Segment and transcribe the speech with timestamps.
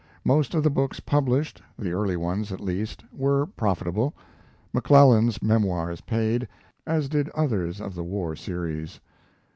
[0.25, 4.15] Most of the books published the early ones at least were profitable.
[4.73, 6.47] McClellan's memoirs paid,
[6.87, 8.99] as did others of the war series.